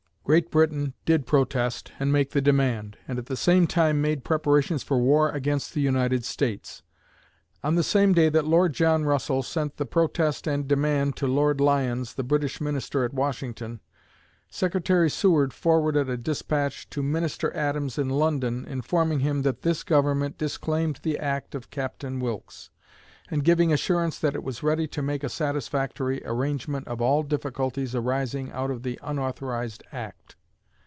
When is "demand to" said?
10.69-11.27